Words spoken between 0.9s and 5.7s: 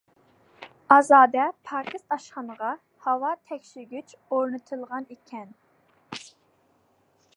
ئازادە، پاكىز ئاشخانىغا ھاۋا تەڭشىگۈچ ئورنىتىلغانىكەن.